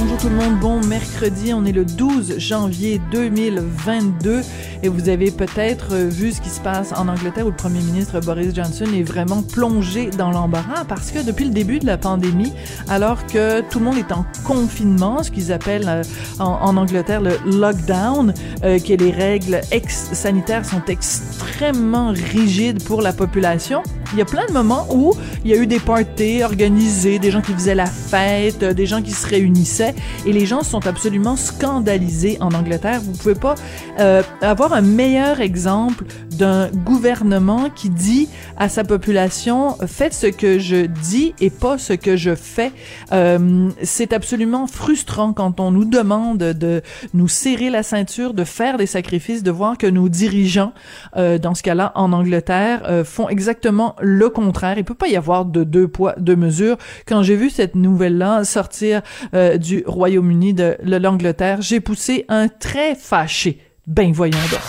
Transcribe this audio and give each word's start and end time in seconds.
Bonjour 0.00 0.16
tout 0.16 0.28
le 0.28 0.36
monde, 0.36 0.60
bon 0.60 0.80
mercredi, 0.86 1.52
on 1.52 1.64
est 1.64 1.72
le 1.72 1.84
12 1.84 2.38
janvier 2.38 3.00
2022 3.10 4.42
et 4.84 4.88
vous 4.88 5.08
avez 5.08 5.32
peut-être 5.32 5.96
vu 5.96 6.30
ce 6.30 6.40
qui 6.40 6.50
se 6.50 6.60
passe 6.60 6.92
en 6.92 7.08
Angleterre 7.08 7.46
où 7.46 7.50
le 7.50 7.56
premier 7.56 7.80
ministre 7.80 8.20
Boris 8.20 8.54
Johnson 8.54 8.84
est 8.94 9.02
vraiment 9.02 9.42
plongé 9.42 10.10
dans 10.10 10.30
l'embarras 10.30 10.84
parce 10.84 11.10
que 11.10 11.24
depuis 11.26 11.46
le 11.46 11.50
début 11.50 11.80
de 11.80 11.86
la 11.86 11.98
pandémie, 11.98 12.52
alors 12.88 13.26
que 13.26 13.60
tout 13.62 13.80
le 13.80 13.86
monde 13.86 13.98
est 13.98 14.12
en 14.12 14.24
confinement, 14.44 15.24
ce 15.24 15.32
qu'ils 15.32 15.52
appellent 15.52 15.88
euh, 15.88 16.04
en, 16.38 16.76
Angleterre 16.76 17.20
le 17.20 17.36
lockdown, 17.44 18.32
euh, 18.62 18.78
que 18.78 18.92
les 18.92 19.10
règles 19.10 19.60
sanitaires 19.90 20.64
sont 20.64 20.82
extrêmement 20.86 22.12
rigides 22.12 22.84
pour 22.84 23.02
la 23.02 23.12
population, 23.12 23.82
il 24.12 24.18
y 24.18 24.22
a 24.22 24.24
plein 24.24 24.46
de 24.46 24.52
moments 24.52 24.86
où 24.94 25.12
il 25.44 25.50
y 25.50 25.54
a 25.54 25.56
eu 25.56 25.66
des 25.66 25.80
parties 25.80 26.42
organisées, 26.42 27.18
des 27.18 27.30
gens 27.30 27.42
qui 27.42 27.52
faisaient 27.52 27.74
la 27.74 27.86
fête, 27.86 28.64
des 28.64 28.86
gens 28.86 29.02
qui 29.02 29.10
se 29.10 29.26
réunissaient 29.26 29.87
et 30.26 30.32
les 30.32 30.46
gens 30.46 30.62
sont 30.62 30.86
absolument 30.86 31.36
scandalisés 31.36 32.38
en 32.40 32.52
Angleterre. 32.52 33.00
Vous 33.02 33.12
pouvez 33.12 33.34
pas 33.34 33.54
euh, 33.98 34.22
avoir 34.40 34.72
un 34.72 34.80
meilleur 34.80 35.40
exemple 35.40 36.04
d'un 36.38 36.68
gouvernement 36.68 37.68
qui 37.74 37.90
dit 37.90 38.28
à 38.56 38.68
sa 38.68 38.84
population 38.84 39.76
faites 39.86 40.14
ce 40.14 40.28
que 40.28 40.58
je 40.58 40.86
dis 40.86 41.34
et 41.40 41.50
pas 41.50 41.78
ce 41.78 41.92
que 41.92 42.16
je 42.16 42.34
fais. 42.34 42.72
Euh, 43.12 43.70
c'est 43.82 44.12
absolument 44.12 44.66
frustrant 44.66 45.32
quand 45.32 45.60
on 45.60 45.70
nous 45.70 45.84
demande 45.84 46.38
de 46.38 46.82
nous 47.14 47.28
serrer 47.28 47.70
la 47.70 47.82
ceinture, 47.82 48.34
de 48.34 48.44
faire 48.44 48.78
des 48.78 48.86
sacrifices, 48.86 49.42
de 49.42 49.50
voir 49.50 49.78
que 49.78 49.86
nos 49.86 50.08
dirigeants, 50.08 50.72
euh, 51.16 51.38
dans 51.38 51.54
ce 51.54 51.62
cas-là 51.62 51.92
en 51.94 52.12
Angleterre, 52.12 52.82
euh, 52.88 53.04
font 53.04 53.28
exactement 53.28 53.96
le 54.00 54.28
contraire. 54.28 54.78
Il 54.78 54.84
peut 54.84 54.94
pas 54.94 55.08
y 55.08 55.16
avoir 55.16 55.44
de 55.44 55.64
deux 55.64 55.88
poids, 55.88 56.14
deux 56.18 56.36
mesures. 56.36 56.76
Quand 57.06 57.22
j'ai 57.22 57.36
vu 57.36 57.50
cette 57.50 57.74
nouvelle-là 57.74 58.44
sortir 58.44 59.02
euh, 59.34 59.58
du 59.78 59.84
Royaume-Uni 59.86 60.54
de 60.54 60.76
l'Angleterre, 60.82 61.62
j'ai 61.62 61.80
poussé 61.80 62.24
un 62.28 62.48
très 62.48 62.94
fâché. 62.94 63.60
Ben 63.86 64.12
voyons 64.12 64.38
donc. 64.50 64.60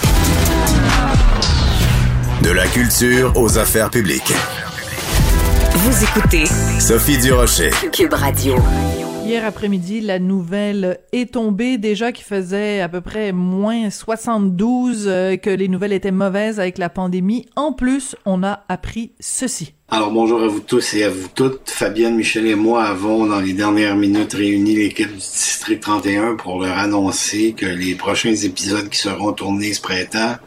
De 2.43 2.51
la 2.51 2.67
culture 2.67 3.33
aux 3.35 3.57
affaires 3.57 3.89
publiques. 3.89 4.33
Vous 5.73 6.03
écoutez 6.03 6.45
Sophie 6.79 7.17
Durocher. 7.17 7.71
Cube 7.91 8.13
Radio. 8.13 8.55
Hier 9.29 9.45
après-midi, 9.45 10.01
la 10.01 10.17
nouvelle 10.17 11.01
est 11.11 11.33
tombée 11.33 11.77
déjà 11.77 12.11
qui 12.11 12.23
faisait 12.23 12.81
à 12.81 12.89
peu 12.89 12.99
près 12.99 13.31
moins 13.31 13.91
72 13.91 15.05
euh, 15.05 15.35
que 15.35 15.51
les 15.51 15.67
nouvelles 15.67 15.93
étaient 15.93 16.09
mauvaises 16.09 16.59
avec 16.59 16.79
la 16.79 16.89
pandémie. 16.89 17.45
En 17.55 17.71
plus, 17.71 18.15
on 18.25 18.41
a 18.41 18.63
appris 18.69 19.11
ceci. 19.19 19.75
Alors 19.87 20.09
bonjour 20.11 20.41
à 20.41 20.47
vous 20.47 20.61
tous 20.61 20.95
et 20.95 21.03
à 21.03 21.11
vous 21.11 21.27
toutes. 21.35 21.69
Fabienne, 21.69 22.15
Michel 22.15 22.47
et 22.47 22.55
moi 22.55 22.85
avons 22.85 23.27
dans 23.27 23.39
les 23.39 23.53
dernières 23.53 23.95
minutes 23.95 24.33
réuni 24.33 24.75
l'équipe 24.75 25.11
du 25.11 25.17
District 25.17 25.79
31 25.79 26.33
pour 26.33 26.63
leur 26.63 26.79
annoncer 26.79 27.53
que 27.55 27.67
les 27.67 27.93
prochains 27.93 28.33
épisodes 28.33 28.89
qui 28.89 28.97
seront 28.97 29.33
tournés 29.33 29.73
ce 29.73 29.81
printemps 29.81 30.37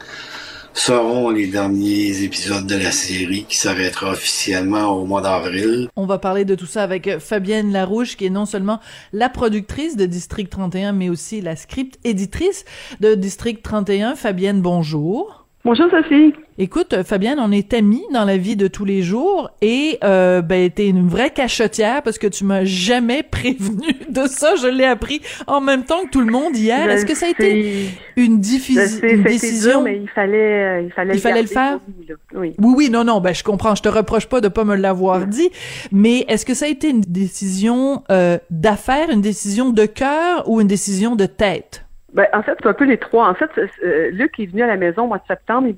seront 0.73 1.29
les 1.29 1.47
derniers 1.47 2.23
épisodes 2.23 2.65
de 2.65 2.75
la 2.75 2.91
série 2.91 3.45
qui 3.47 3.57
s'arrêtera 3.57 4.11
officiellement 4.11 4.87
au 4.87 5.05
mois 5.05 5.21
d'avril. 5.21 5.89
On 5.95 6.05
va 6.05 6.17
parler 6.17 6.45
de 6.45 6.55
tout 6.55 6.65
ça 6.65 6.83
avec 6.83 7.19
Fabienne 7.19 7.71
Larouche, 7.71 8.17
qui 8.17 8.25
est 8.25 8.29
non 8.29 8.45
seulement 8.45 8.79
la 9.11 9.29
productrice 9.29 9.95
de 9.95 10.05
District 10.05 10.49
31, 10.49 10.93
mais 10.93 11.09
aussi 11.09 11.41
la 11.41 11.55
script 11.55 11.99
éditrice 12.03 12.65
de 12.99 13.15
District 13.15 13.61
31. 13.61 14.15
Fabienne, 14.15 14.61
bonjour. 14.61 15.42
Bonjour 15.65 15.85
Sophie. 15.89 16.33
Écoute, 16.57 17.03
Fabienne, 17.03 17.39
on 17.39 17.49
est 17.49 17.73
amis 17.73 18.03
dans 18.11 18.25
la 18.25 18.35
vie 18.35 18.57
de 18.57 18.67
tous 18.67 18.83
les 18.83 19.01
jours 19.01 19.49
et 19.61 19.97
euh, 20.03 20.41
ben 20.41 20.69
t'es 20.69 20.89
une 20.89 21.07
vraie 21.07 21.29
cachetière 21.29 22.03
parce 22.03 22.17
que 22.17 22.27
tu 22.27 22.43
m'as 22.43 22.65
jamais 22.65 23.23
prévenu 23.31 23.93
de 24.09 24.25
ça. 24.27 24.55
Je 24.55 24.67
l'ai 24.67 24.83
appris 24.83 25.21
en 25.47 25.61
même 25.61 25.85
temps 25.85 26.03
que 26.03 26.09
tout 26.09 26.19
le 26.19 26.29
monde 26.29 26.57
hier. 26.57 26.89
Est-ce 26.89 27.05
que 27.05 27.15
ça 27.15 27.27
a 27.27 27.29
été 27.29 27.95
une, 28.17 28.25
une 28.25 28.39
décision 28.41 29.71
dur, 29.71 29.81
mais 29.83 29.99
il 30.01 30.09
fallait, 30.09 30.63
euh, 30.63 30.81
il 30.81 30.91
fallait, 30.91 31.13
il 31.13 31.21
fallait 31.21 31.41
le 31.43 31.47
faire? 31.47 31.79
oui. 32.35 32.53
oui, 32.59 32.73
oui, 32.75 32.89
non, 32.89 33.05
non. 33.05 33.21
Ben 33.21 33.33
je 33.33 33.45
comprends. 33.45 33.73
Je 33.73 33.83
te 33.83 33.89
reproche 33.89 34.27
pas 34.27 34.41
de 34.41 34.49
pas 34.49 34.65
me 34.65 34.75
l'avoir 34.75 35.25
dit, 35.27 35.49
mais 35.93 36.25
est-ce 36.27 36.45
que 36.45 36.55
ça 36.55 36.65
a 36.65 36.67
été 36.67 36.89
une 36.89 37.01
décision 37.01 38.03
euh, 38.11 38.37
d'affaires, 38.49 39.09
une 39.11 39.21
décision 39.21 39.69
de 39.69 39.85
cœur 39.85 40.43
ou 40.49 40.59
une 40.59 40.67
décision 40.67 41.15
de 41.15 41.25
tête? 41.25 41.82
Ben, 42.13 42.27
en 42.31 42.43
fait, 42.43 42.55
c'est 42.61 42.67
un 42.67 42.73
peu 42.73 42.85
les 42.85 42.97
trois. 42.97 43.27
En 43.27 43.33
fait, 43.33 43.49
euh, 43.57 44.11
Luc 44.11 44.39
est 44.39 44.45
venu 44.45 44.61
à 44.61 44.67
la 44.67 44.77
maison 44.77 45.03
au 45.03 45.07
mois 45.07 45.17
de 45.17 45.25
septembre. 45.27 45.69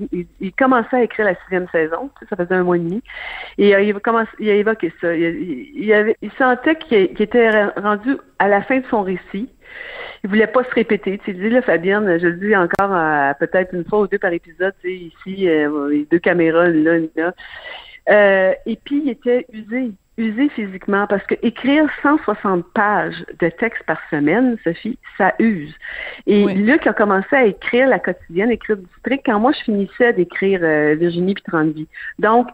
Il, 0.42 0.54
commençait 0.54 0.98
à 0.98 1.04
écrire 1.04 1.26
la 1.26 1.36
sixième 1.36 1.68
saison. 1.70 2.10
Ça 2.30 2.36
faisait 2.36 2.56
un 2.56 2.64
mois 2.64 2.76
et 2.76 2.82
demi. 2.82 3.02
Et 3.58 3.74
euh, 3.74 3.82
il, 3.82 3.96
a 3.96 4.00
commencé, 4.02 4.30
il 4.40 4.50
a 4.50 4.56
évoqué 4.56 4.92
ça. 5.00 5.16
Il, 5.16 6.16
sentait 6.38 6.76
qu'il 6.76 7.22
était 7.22 7.66
rendu 7.78 8.18
à 8.40 8.50
la 8.50 8.62
fin 8.64 8.80
de 8.80 8.86
son 8.88 9.04
récit. 9.04 9.50
Il 10.24 10.30
voulait 10.30 10.48
pas 10.48 10.66
se 10.66 10.72
répéter. 10.72 11.20
Tu 11.24 11.34
dis, 11.34 11.50
là, 11.50 11.62
Fabienne, 11.62 12.20
je 12.20 12.28
le 12.28 12.36
dis 12.36 12.56
encore 12.56 13.36
peut-être 13.40 13.74
une 13.74 13.86
fois 13.86 14.02
ou 14.02 14.08
deux 14.08 14.20
par 14.20 14.34
épisode, 14.34 14.74
ici, 14.84 15.48
euh, 15.48 15.90
les 15.90 16.06
deux 16.12 16.20
caméras, 16.20 16.68
là, 16.68 16.98
là. 17.16 18.56
Et 18.66 18.76
puis, 18.84 19.04
il 19.06 19.10
était 19.10 19.46
usé 19.54 19.92
usé 20.18 20.50
physiquement 20.50 21.08
parce 21.08 21.26
que 21.26 21.36
écrire 21.42 21.90
160 22.02 22.66
pages 22.74 23.26
de 23.40 23.50
texte 23.50 23.84
par 23.86 24.00
semaine, 24.10 24.58
Sophie, 24.64 24.98
ça 25.18 25.34
use. 25.40 25.74
Et 26.26 26.46
oui. 26.46 26.54
Luc 26.56 26.88
a 26.88 26.94
commencé 26.94 27.36
à 27.36 27.46
écrire 27.46 27.88
la 27.88 28.00
quotidienne, 28.00 28.52
écrire 28.52 28.78
du 28.78 28.86
district 28.86 29.24
quand 29.26 29.40
moi 29.40 29.52
je 29.52 29.64
finissais 29.64 30.14
d'écrire 30.14 30.62
euh, 30.64 30.96
Virginie 30.96 31.34
puis 31.34 31.44
30 31.44 31.74
vies. 31.74 31.88
Donc 32.20 32.48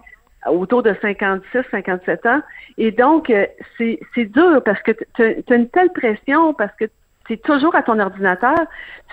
autour 0.48 0.84
de 0.84 0.96
56, 1.02 1.62
57 1.70 2.26
ans. 2.26 2.42
Et 2.78 2.92
donc, 2.92 3.30
euh, 3.30 3.46
c'est 3.78 4.26
dur 4.26 4.62
parce 4.64 4.82
que 4.82 4.92
tu 5.16 5.54
as 5.54 5.56
une 5.56 5.70
telle 5.70 5.92
pression, 5.92 6.54
parce 6.54 6.76
que 6.78 6.86
c'est 7.32 7.42
toujours 7.42 7.74
à 7.76 7.82
ton 7.82 7.98
ordinateur. 7.98 8.58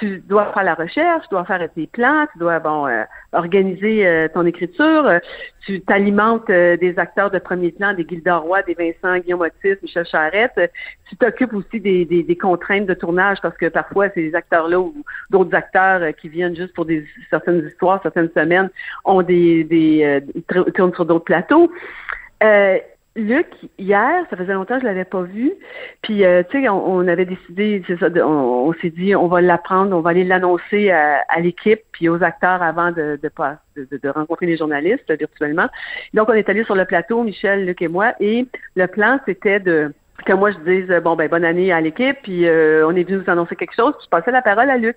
Tu 0.00 0.18
dois 0.26 0.52
faire 0.52 0.64
la 0.64 0.74
recherche, 0.74 1.22
tu 1.28 1.30
dois 1.30 1.44
faire 1.44 1.66
tes 1.72 1.86
plans, 1.86 2.26
tu 2.32 2.38
dois 2.38 2.58
bon 2.58 2.86
euh, 2.86 3.04
organiser 3.32 4.06
euh, 4.06 4.26
ton 4.32 4.44
écriture. 4.44 5.06
Euh, 5.06 5.18
tu 5.64 5.80
t'alimentes 5.82 6.48
des 6.48 6.94
acteurs 6.96 7.30
de 7.30 7.38
premier 7.38 7.70
plan, 7.70 7.94
des 7.94 8.06
Gilda 8.08 8.38
Roy, 8.38 8.62
des 8.62 8.74
Vincent 8.74 9.18
Guillaume 9.18 9.42
Otis, 9.42 9.76
Michel 9.82 10.04
Charette. 10.06 10.58
Tu 11.08 11.16
t'occupes 11.16 11.52
aussi 11.52 11.78
des, 11.78 12.04
des, 12.06 12.22
des, 12.24 12.36
contraintes 12.36 12.86
de 12.86 12.94
tournage 12.94 13.38
parce 13.40 13.56
que 13.56 13.66
parfois 13.66 14.08
ces 14.10 14.34
acteurs-là 14.34 14.80
ou 14.80 14.94
d'autres 15.30 15.54
acteurs 15.54 16.00
qui 16.16 16.28
viennent 16.28 16.56
juste 16.56 16.74
pour 16.74 16.86
des 16.86 17.06
certaines 17.30 17.66
histoires, 17.68 18.00
certaines 18.02 18.30
semaines 18.30 18.70
ont 19.04 19.22
des, 19.22 19.62
des 19.64 20.22
tournent 20.74 20.94
sur 20.94 21.04
d'autres 21.04 21.24
plateaux. 21.24 21.70
Luc, 23.16 23.48
hier, 23.78 24.24
ça 24.30 24.36
faisait 24.36 24.52
longtemps 24.52 24.76
que 24.76 24.82
je 24.82 24.86
l'avais 24.86 25.04
pas 25.04 25.22
vu. 25.22 25.52
Puis, 26.02 26.24
euh, 26.24 26.42
tu 26.48 26.62
sais, 26.62 26.68
on, 26.68 26.86
on, 26.86 27.08
avait 27.08 27.24
décidé, 27.24 27.82
c'est 27.86 27.98
ça, 27.98 28.06
on, 28.24 28.72
s'est 28.74 28.90
dit, 28.90 29.16
on 29.16 29.26
va 29.26 29.40
l'apprendre, 29.40 29.96
on 29.96 30.00
va 30.00 30.10
aller 30.10 30.24
l'annoncer 30.24 30.90
à, 30.90 31.24
à 31.28 31.40
l'équipe 31.40 31.80
puis 31.92 32.08
aux 32.08 32.22
acteurs 32.22 32.62
avant 32.62 32.92
de, 32.92 33.18
de, 33.20 33.30
de, 33.76 33.96
de, 33.96 34.08
rencontrer 34.08 34.46
les 34.46 34.56
journalistes 34.56 35.10
virtuellement. 35.10 35.68
Donc, 36.14 36.28
on 36.28 36.34
est 36.34 36.48
allé 36.48 36.62
sur 36.64 36.76
le 36.76 36.84
plateau, 36.84 37.24
Michel, 37.24 37.66
Luc 37.66 37.82
et 37.82 37.88
moi, 37.88 38.14
et 38.20 38.46
le 38.76 38.86
plan, 38.86 39.18
c'était 39.26 39.58
de 39.58 39.92
que 40.24 40.32
moi 40.32 40.50
je 40.50 40.58
dise 40.58 41.02
bon 41.02 41.16
ben 41.16 41.28
bonne 41.28 41.44
année 41.44 41.72
à 41.72 41.80
l'équipe, 41.80 42.16
puis 42.22 42.46
euh, 42.46 42.86
on 42.86 42.94
est 42.96 43.04
venu 43.04 43.18
vous 43.18 43.30
annoncer 43.30 43.56
quelque 43.56 43.74
chose, 43.74 43.92
puis 43.96 44.04
je 44.04 44.10
passais 44.10 44.30
la 44.30 44.42
parole 44.42 44.68
à 44.68 44.76
Luc. 44.76 44.96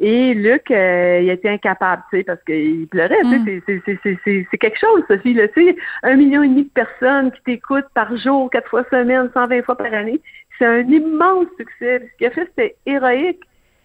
Et 0.00 0.32
Luc, 0.34 0.70
euh, 0.70 1.20
il 1.22 1.28
était 1.28 1.48
incapable, 1.48 2.04
tu 2.10 2.18
sais, 2.18 2.24
parce 2.24 2.42
qu'il 2.44 2.86
pleurait. 2.86 3.22
Mm. 3.24 3.44
Tu 3.44 3.82
sais, 3.84 4.18
c'est 4.50 4.58
quelque 4.58 4.78
chose, 4.78 5.02
Sophie. 5.08 5.34
Là, 5.34 5.48
tu 5.48 5.66
sais, 5.66 5.76
un 6.04 6.14
million 6.14 6.42
et 6.44 6.48
demi 6.48 6.64
de 6.64 6.70
personnes 6.70 7.32
qui 7.32 7.42
t'écoutent 7.42 7.88
par 7.94 8.16
jour, 8.16 8.48
quatre 8.50 8.68
fois 8.68 8.84
semaine, 8.90 9.28
120 9.34 9.62
fois 9.62 9.76
par 9.76 9.92
année. 9.92 10.20
C'est 10.56 10.66
un 10.66 10.80
immense 10.82 11.46
succès. 11.56 12.08
Ce 12.12 12.16
qu'il 12.16 12.26
a 12.28 12.30
fait, 12.30 12.48
c'était 12.50 12.76
héroïque. 12.86 13.40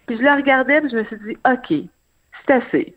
Puis 0.06 0.16
je 0.18 0.22
le 0.22 0.30
regardais, 0.30 0.80
puis 0.82 0.90
je 0.90 0.96
me 0.96 1.04
suis 1.04 1.16
dit, 1.16 1.36
OK, 1.50 1.88
c'est 2.46 2.52
assez. 2.52 2.94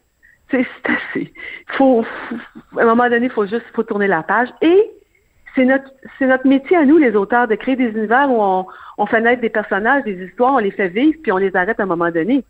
C'est 0.52 0.66
assez. 0.86 1.34
Faut, 1.70 2.04
faut, 2.04 2.80
à 2.80 2.84
un 2.84 2.86
moment 2.86 3.10
donné, 3.10 3.26
il 3.26 3.32
faut 3.32 3.48
juste 3.48 3.66
faut 3.74 3.84
tourner 3.84 4.08
la 4.08 4.22
page. 4.22 4.50
Et 4.62 4.92
c'est 5.56 5.66
notre 5.66 5.92
c'est 6.20 6.28
notre 6.28 6.48
métier 6.48 6.78
à 6.78 6.86
nous, 6.86 6.98
les 6.98 7.16
auteurs, 7.16 7.48
de 7.48 7.56
créer 7.56 7.76
des 7.76 7.90
univers 7.90 8.30
où 8.30 8.38
on, 8.40 8.66
on 9.00 9.06
fait 9.08 9.22
naître 9.22 9.42
des 9.42 9.50
personnages, 9.50 10.04
des 10.04 10.24
histoires, 10.24 10.54
on 10.54 10.60
les 10.60 10.72
fait 10.72 10.90
vivre, 10.90 11.18
puis 11.24 11.32
on 11.32 11.38
les 11.38 11.56
arrête 11.56 11.80
à 11.80 11.84
un 11.84 11.88
moment 11.88 12.12
donné 12.12 12.44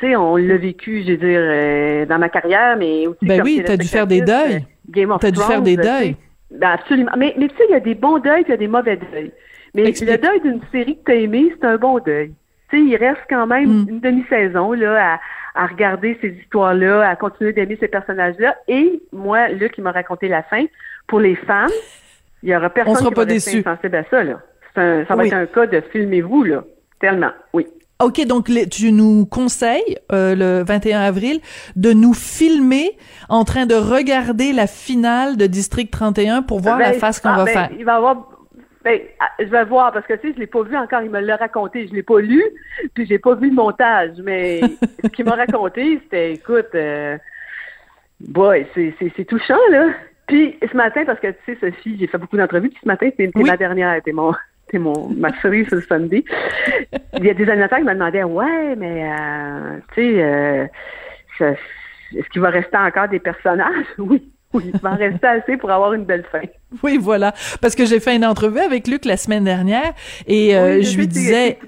sais, 0.00 0.16
on 0.16 0.36
l'a 0.36 0.56
vécu, 0.56 1.02
je 1.06 1.12
veux 1.12 1.16
dire, 1.16 1.40
euh, 1.40 2.06
dans 2.06 2.18
ma 2.18 2.28
carrière, 2.28 2.76
mais 2.76 3.06
aussi. 3.06 3.18
Ben 3.22 3.42
oui, 3.42 3.62
t'as 3.64 3.76
dû 3.76 3.86
faire 3.86 4.06
des 4.06 4.20
deuils. 4.20 4.56
Euh, 4.56 4.90
Game 4.90 5.10
of 5.10 5.20
T'as 5.20 5.30
dû 5.30 5.40
faire 5.40 5.62
des 5.62 5.76
deuils. 5.76 6.16
Ben 6.50 6.70
absolument. 6.70 7.12
Mais, 7.16 7.34
mais 7.38 7.48
tu 7.48 7.56
sais, 7.56 7.64
il 7.68 7.72
y 7.72 7.76
a 7.76 7.80
des 7.80 7.94
bons 7.94 8.18
deuils, 8.18 8.42
puis 8.42 8.50
il 8.50 8.50
y 8.50 8.54
a 8.54 8.58
des 8.58 8.68
mauvais 8.68 8.96
deuils. 8.96 9.32
Mais 9.74 9.84
Explique. 9.86 10.10
le 10.10 10.18
deuil 10.18 10.40
d'une 10.40 10.60
série 10.70 10.96
que 10.96 11.04
t'as 11.04 11.14
aimé, 11.14 11.52
c'est 11.58 11.66
un 11.66 11.76
bon 11.76 11.98
deuil. 11.98 12.32
Tu 12.70 12.78
sais, 12.78 12.84
il 12.84 12.96
reste 12.96 13.22
quand 13.30 13.46
même 13.46 13.84
mm. 13.84 13.88
une 13.88 14.00
demi-saison 14.00 14.72
là 14.72 15.14
à, 15.14 15.20
à 15.54 15.66
regarder 15.66 16.18
ces 16.20 16.28
histoires-là, 16.28 17.08
à 17.08 17.16
continuer 17.16 17.52
d'aimer 17.52 17.76
ces 17.80 17.88
personnages-là. 17.88 18.56
Et 18.68 19.00
moi, 19.12 19.48
Luc, 19.48 19.74
il 19.78 19.84
m'a 19.84 19.92
raconté 19.92 20.28
la 20.28 20.42
fin. 20.42 20.64
Pour 21.06 21.20
les 21.20 21.36
fans, 21.36 21.66
il 22.42 22.50
y 22.50 22.56
aura 22.56 22.70
personne 22.70 22.92
On 22.92 22.96
sera 22.96 23.08
qui 23.08 23.14
pas 23.14 23.20
va 23.22 23.26
déçu. 23.26 23.62
sensible 23.62 23.96
à 23.96 24.04
ça. 24.04 24.24
Là. 24.24 24.40
Un, 24.76 25.04
ça 25.06 25.14
va 25.14 25.22
oui. 25.22 25.28
être 25.28 25.34
un 25.34 25.46
cas 25.46 25.66
de 25.66 25.80
filmez-vous 25.92 26.44
là. 26.44 26.64
Tellement, 27.00 27.32
oui. 27.52 27.66
OK, 28.04 28.24
donc 28.26 28.50
tu 28.70 28.92
nous 28.92 29.26
conseilles 29.26 29.98
euh, 30.12 30.34
le 30.34 30.64
21 30.64 31.00
avril 31.00 31.40
de 31.76 31.92
nous 31.92 32.14
filmer 32.14 32.96
en 33.28 33.44
train 33.44 33.66
de 33.66 33.74
regarder 33.74 34.52
la 34.52 34.66
finale 34.66 35.36
de 35.36 35.46
District 35.46 35.90
31 35.90 36.42
pour 36.42 36.60
voir 36.60 36.78
la 36.78 36.90
Ben, 36.90 36.98
face 36.98 37.20
qu'on 37.20 37.30
ah, 37.30 37.38
va 37.38 37.44
ben, 37.44 37.52
faire. 37.52 37.70
Il 37.78 37.84
va 37.84 37.96
avoir. 37.96 38.28
Ben, 38.84 39.00
ah, 39.20 39.30
je 39.38 39.44
vais 39.44 39.64
voir 39.64 39.92
parce 39.92 40.06
que 40.06 40.14
tu 40.14 40.28
sais, 40.28 40.34
je 40.34 40.40
l'ai 40.40 40.46
pas 40.46 40.62
vu 40.62 40.76
encore. 40.76 41.02
Il 41.02 41.10
me 41.10 41.20
l'a 41.20 41.36
raconté. 41.36 41.86
Je 41.86 41.94
l'ai 41.94 42.02
pas 42.02 42.20
lu, 42.20 42.42
puis 42.94 43.06
j'ai 43.06 43.18
pas 43.18 43.34
vu 43.34 43.48
le 43.48 43.54
montage. 43.54 44.10
Mais 44.22 44.60
ce 45.02 45.08
qu'il 45.08 45.24
m'a 45.24 45.36
raconté, 45.36 46.00
c'était, 46.02 46.32
écoute, 46.32 46.74
euh, 46.74 47.16
boy, 48.20 48.66
c'est 48.74 49.24
touchant 49.24 49.58
là. 49.70 49.88
Puis 50.26 50.56
ce 50.70 50.76
matin, 50.76 51.04
parce 51.04 51.20
que 51.20 51.28
tu 51.28 51.36
sais, 51.46 51.58
Sophie, 51.60 51.96
j'ai 51.98 52.06
fait 52.06 52.18
beaucoup 52.18 52.36
d'entrevues. 52.36 52.70
Puis 52.70 52.80
ce 52.82 52.88
matin, 52.88 53.06
c'était 53.10 53.30
Oui. 53.34 53.44
ma 53.44 53.56
dernière, 53.56 53.94
c'était 53.96 54.12
mon, 54.12 54.32
mon 54.74 55.08
ma 55.10 55.32
cerise 55.40 55.68
sur 55.68 55.76
le 55.76 55.82
Sunday. 55.82 56.24
Il 57.18 57.24
y 57.24 57.30
a 57.30 57.34
des 57.34 57.48
animateurs 57.48 57.78
qui 57.78 57.84
me 57.84 57.94
demandaient, 57.94 58.24
ouais, 58.24 58.76
mais 58.76 59.10
euh, 59.10 59.78
tu 59.94 60.16
sais, 60.16 60.22
euh, 60.22 60.66
est-ce 62.14 62.28
qu'il 62.30 62.40
va 62.42 62.50
rester 62.50 62.76
encore 62.76 63.08
des 63.08 63.20
personnages? 63.20 63.86
Oui. 63.98 64.32
Oui, 64.54 64.64
il 64.74 64.80
va 64.80 64.92
en 64.92 64.96
rester 64.96 65.26
assez 65.26 65.56
pour 65.56 65.70
avoir 65.70 65.94
une 65.94 66.04
belle 66.04 66.24
fin. 66.30 66.42
Oui, 66.82 66.98
voilà. 67.00 67.34
Parce 67.60 67.74
que 67.74 67.84
j'ai 67.86 68.00
fait 68.00 68.16
une 68.16 68.24
entrevue 68.24 68.60
avec 68.60 68.86
Luc 68.88 69.04
la 69.04 69.16
semaine 69.16 69.44
dernière 69.44 69.92
et 70.26 70.56
euh, 70.56 70.76
Oui, 70.78 70.84
je 70.84 70.96
lui 70.98 71.06
disais, 71.06 71.58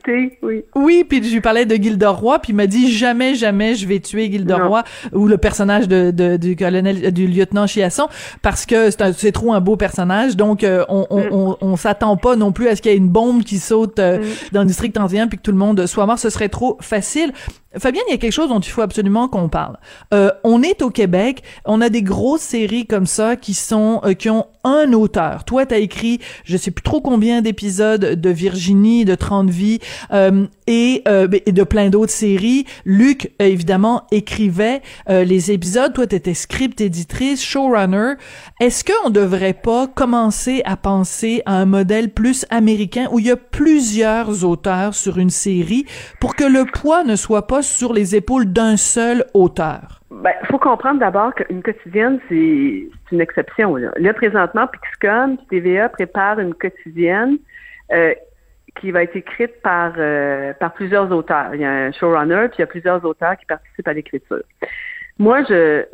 oui. 0.43 0.63
Oui, 0.75 1.05
puis 1.09 1.23
je 1.23 1.33
lui 1.35 1.41
parlais 1.41 1.67
de 1.67 1.75
Gilderoy, 1.75 2.39
puis 2.41 2.53
il 2.53 2.57
m'a 2.57 2.67
dit 2.67 2.91
jamais, 2.93 3.35
jamais 3.35 3.75
je 3.75 3.87
vais 3.87 4.01
tuer 4.01 4.31
Gilderoy 4.31 4.83
ou 5.13 5.27
le 5.27 5.37
personnage 5.39 5.89
de, 5.89 6.11
de- 6.11 6.37
du 6.37 6.57
colonel, 6.57 7.13
du 7.13 7.27
lieutenant 7.27 7.67
Chiasson, 7.67 8.09
parce 8.43 8.67
que 8.67 8.91
c'est 8.91 9.03
un- 9.03 9.13
c'est 9.13 9.33
trop 9.33 9.53
un 9.53 9.61
beau 9.61 9.77
personnage. 9.77 10.37
Donc 10.37 10.65
euh, 10.65 10.85
on 10.89 11.07
on, 11.11 11.19
Mm. 11.25 11.29
on, 11.33 11.57
on 11.61 11.77
s'attend 11.77 12.17
pas 12.17 12.35
non 12.37 12.51
plus 12.53 12.69
à 12.69 12.77
ce 12.77 12.83
qu'il 12.83 12.91
y 12.91 12.95
ait 12.95 12.99
une 12.99 13.09
bombe 13.11 13.43
qui 13.45 13.59
saute 13.59 13.99
euh, 13.99 14.19
Mm. 14.19 14.23
dans 14.53 14.61
le 14.63 14.67
district 14.67 14.95
31 14.95 15.29
puis 15.29 15.39
que 15.39 15.43
tout 15.43 15.53
le 15.53 15.59
monde 15.59 15.87
soit 15.87 16.07
mort. 16.07 16.19
Ce 16.19 16.31
serait 16.31 16.49
trop 16.49 16.79
facile. 16.81 17.33
Fabienne, 17.77 18.05
il 18.09 18.13
y 18.13 18.15
a 18.15 18.19
quelque 18.19 18.33
chose 18.33 18.49
dont 18.49 18.61
il 18.61 18.71
faut 18.71 18.83
absolument 18.83 19.27
qu'on 19.29 19.49
parle. 19.49 19.77
Euh, 20.13 20.31
on 20.45 20.63
est 20.63 20.81
au 20.83 20.91
Québec, 20.91 21.43
on 21.65 21.81
a 21.81 21.89
des 21.89 22.03
grosses 22.03 22.41
séries 22.43 22.87
comme 22.87 23.07
ça 23.07 23.35
qui 23.35 23.53
sont 23.53 24.01
euh, 24.05 24.15
qui 24.15 24.31
ont 24.31 24.47
un 24.63 24.87
auteur. 24.95 25.45
Toi, 25.45 25.67
t'as 25.67 25.79
écrit, 25.79 26.21
je 26.45 26.57
sais 26.57 26.71
plus 26.71 26.83
trop 26.83 27.01
combien 27.01 27.43
d'épisodes 27.43 28.21
de 28.21 28.31
Virginie, 28.31 29.05
de 29.05 29.15
30 29.15 29.51
vies 29.51 29.81
euh, 30.13 30.47
et, 30.67 31.03
euh, 31.09 31.29
et 31.47 31.53
de 31.53 31.63
plein 31.63 31.91
d'autres 31.91 32.13
séries. 32.13 32.65
Luc, 32.85 33.33
euh, 33.41 33.47
évidemment, 33.47 34.05
écrivait 34.11 34.83
euh, 35.09 35.25
les 35.25 35.53
épisodes. 35.53 35.93
Toi, 35.93 36.07
t'étais 36.07 36.35
script 36.35 36.81
éditrice, 36.81 37.43
showrunner. 37.43 38.15
Est-ce 38.61 38.85
qu'on 38.85 39.11
devrait 39.11 39.55
pas 39.55 39.87
commencer 39.87 40.63
à 40.65 40.77
penser 40.77 41.43
à 41.47 41.57
un 41.57 41.67
modèle 41.67 42.11
plus 42.11 42.47
américain 42.51 43.09
où 43.13 43.19
il 43.19 43.27
y 43.27 43.31
a 43.31 43.37
plusieurs 43.37 44.45
auteurs 44.45 44.95
sur 44.95 45.19
une 45.19 45.31
série 45.31 45.87
pour 46.21 46.37
que 46.37 46.45
le 46.45 46.65
poids 46.65 47.05
ne 47.05 47.17
soit 47.17 47.47
pas 47.47 47.63
sur 47.63 47.93
les 47.93 48.17
épaules 48.17 48.53
d'un 48.53 48.77
seul 48.77 49.27
auteur? 49.35 50.04
Ben, 50.23 50.33
faut 50.45 50.59
comprendre 50.59 51.01
d'abord 51.01 51.35
qu'une 51.35 51.63
quotidienne, 51.63 52.21
c'est 52.29 52.89
une 53.13 53.21
exception. 53.21 53.77
Là, 53.77 54.15
présentement, 54.15 54.67
Pixcom, 54.69 55.37
TVA 55.51 55.89
prépare 55.89 56.39
une 56.39 56.55
quotidienne 56.55 57.39
euh, 57.93 58.15
qui 58.81 58.91
va 58.91 59.03
être 59.03 59.17
écrite 59.17 59.61
par 59.63 59.95
euh, 59.99 60.53
par 60.55 60.73
plusieurs 60.73 61.11
auteurs. 61.11 61.55
Il 61.55 61.61
y 61.61 61.65
a 61.65 61.71
un 61.71 61.93
showrunner, 61.93 62.49
puis 62.49 62.59
il 62.59 62.61
y 62.61 62.65
a 62.65 62.67
plusieurs 62.67 63.05
auteurs 63.05 63.37
qui 63.37 63.47
participent 63.47 63.89
à 63.89 63.93
l'écriture. 63.93 64.43
Moi, 65.19 65.43
je, 65.45 65.85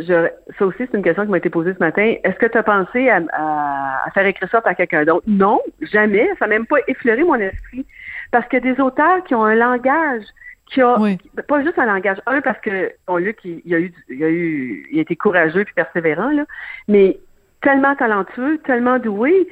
ça 0.58 0.64
aussi, 0.66 0.78
c'est 0.78 0.94
une 0.96 1.02
question 1.02 1.24
qui 1.24 1.30
m'a 1.30 1.38
été 1.38 1.50
posée 1.50 1.74
ce 1.74 1.78
matin. 1.78 2.14
Est-ce 2.24 2.36
que 2.36 2.46
tu 2.46 2.56
as 2.56 2.62
pensé 2.62 3.10
à, 3.10 3.20
à- 3.32 4.10
faire 4.12 4.26
écrire 4.26 4.48
ça 4.50 4.62
par 4.62 4.74
quelqu'un 4.74 5.04
d'autre? 5.04 5.24
Non, 5.26 5.60
jamais. 5.82 6.28
Ça 6.38 6.46
n'a 6.46 6.58
même 6.58 6.66
pas 6.66 6.78
effleuré 6.88 7.22
mon 7.22 7.34
esprit. 7.34 7.86
Parce 8.32 8.46
a 8.52 8.60
des 8.60 8.80
auteurs 8.80 9.22
qui 9.24 9.34
ont 9.34 9.44
un 9.44 9.56
langage 9.56 10.22
qui 10.70 10.80
a 10.80 10.98
Oui. 10.98 11.18
pas 11.48 11.62
juste 11.62 11.78
un 11.78 11.86
langage. 11.86 12.18
Un, 12.26 12.40
parce 12.40 12.60
que 12.60 12.92
bon, 13.06 13.16
Luc, 13.16 13.38
il, 13.44 13.60
il 13.64 13.74
a 13.74 13.78
eu 13.80 13.92
il 14.08 14.24
a 14.24 14.28
eu 14.28 14.86
il 14.90 14.98
a 14.98 15.02
été 15.02 15.16
courageux 15.16 15.64
puis 15.64 15.74
persévérant, 15.74 16.30
là, 16.30 16.44
mais 16.88 17.18
tellement 17.62 17.94
talentueux, 17.96 18.58
tellement 18.64 18.98
doué, 18.98 19.48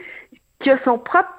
qu'il 0.61 0.73
a 0.73 0.79
son 0.85 0.99
propre 0.99 1.33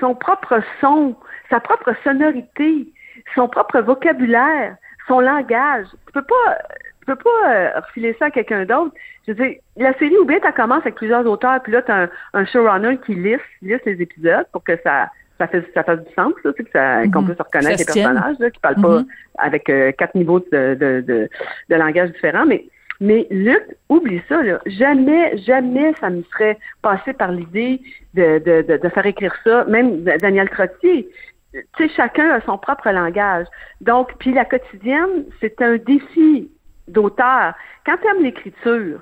son 0.00 0.14
propre 0.14 0.60
son, 0.80 1.16
sa 1.50 1.60
propre 1.60 1.92
sonorité, 2.04 2.88
son 3.34 3.48
propre 3.48 3.80
vocabulaire, 3.80 4.76
son 5.06 5.20
langage. 5.20 5.86
Tu 6.06 6.12
peux 6.12 6.22
pas 6.22 6.58
tu 7.00 7.06
peux 7.06 7.16
pas 7.16 7.50
euh, 7.50 7.80
refiler 7.80 8.14
ça 8.18 8.26
à 8.26 8.30
quelqu'un 8.30 8.64
d'autre. 8.66 8.94
Je 9.26 9.32
veux 9.32 9.46
dire, 9.46 9.58
la 9.76 9.94
série 9.94 10.18
ou 10.18 10.24
bien 10.24 10.40
tu 10.40 10.52
commences 10.52 10.82
avec 10.82 10.96
plusieurs 10.96 11.26
auteurs, 11.26 11.62
puis 11.62 11.72
là, 11.72 11.82
tu 11.82 11.90
as 11.90 12.02
un, 12.02 12.10
un 12.34 12.44
showrunner 12.44 12.98
qui 12.98 13.14
lisse, 13.14 13.40
lisse 13.62 13.80
les 13.86 14.00
épisodes 14.02 14.46
pour 14.52 14.62
que 14.62 14.78
ça 14.82 15.08
ça 15.38 15.46
fasse, 15.48 15.62
ça 15.74 15.84
fasse 15.84 16.00
du 16.00 16.12
sens, 16.14 16.32
là, 16.44 16.52
tu 16.52 16.64
sais, 16.64 17.10
qu'on 17.12 17.22
Mhm. 17.22 17.26
puisse 17.28 17.38
reconnaître 17.38 17.52
Ça 17.52 17.70
les 17.70 17.78
se 17.78 17.84
personnages, 17.84 18.36
là, 18.38 18.50
qui 18.50 18.60
parlent 18.60 18.80
pas 18.82 18.98
Mhm. 19.00 19.06
avec 19.38 19.70
euh, 19.70 19.92
quatre 19.92 20.14
niveaux 20.14 20.40
de, 20.40 20.74
de, 20.74 21.00
de, 21.06 21.28
de 21.68 21.74
langage 21.76 22.10
différents. 22.12 22.44
Mais, 22.46 22.64
mais 23.00 23.26
Luc, 23.30 23.62
oublie 23.88 24.20
ça, 24.28 24.42
là. 24.42 24.60
Jamais, 24.66 25.36
jamais 25.38 25.92
ça 26.00 26.10
me 26.10 26.22
serait 26.32 26.58
passé 26.82 27.12
par 27.12 27.30
l'idée 27.30 27.80
de, 28.14 28.38
de, 28.38 28.62
de, 28.62 28.76
de 28.78 28.88
faire 28.88 29.06
écrire 29.06 29.34
ça. 29.44 29.64
Même 29.66 30.02
Daniel 30.02 30.48
Trottier. 30.50 31.08
Tu 31.52 31.88
sais, 31.88 31.94
chacun 31.94 32.28
a 32.30 32.40
son 32.42 32.58
propre 32.58 32.90
langage. 32.90 33.46
Donc, 33.80 34.12
puis 34.18 34.32
la 34.32 34.44
quotidienne, 34.44 35.24
c'est 35.40 35.62
un 35.62 35.76
défi 35.76 36.50
d'auteur. 36.88 37.54
Quand 37.86 37.96
tu 38.02 38.08
aimes 38.08 38.22
l'écriture, 38.22 39.00